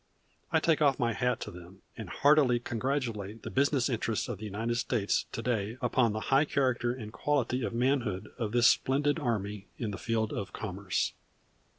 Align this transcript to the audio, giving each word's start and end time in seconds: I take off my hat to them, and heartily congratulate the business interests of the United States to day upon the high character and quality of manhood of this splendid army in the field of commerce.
I 0.51 0.59
take 0.59 0.81
off 0.81 0.97
my 0.97 1.13
hat 1.13 1.39
to 1.41 1.51
them, 1.51 1.83
and 1.95 2.09
heartily 2.09 2.59
congratulate 2.59 3.43
the 3.43 3.51
business 3.51 3.87
interests 3.87 4.27
of 4.27 4.39
the 4.39 4.45
United 4.45 4.73
States 4.77 5.27
to 5.31 5.43
day 5.43 5.77
upon 5.79 6.11
the 6.11 6.19
high 6.33 6.45
character 6.45 6.91
and 6.91 7.13
quality 7.13 7.61
of 7.63 7.71
manhood 7.71 8.29
of 8.39 8.51
this 8.51 8.65
splendid 8.65 9.19
army 9.19 9.67
in 9.77 9.91
the 9.91 9.99
field 9.99 10.33
of 10.33 10.53
commerce. 10.53 11.13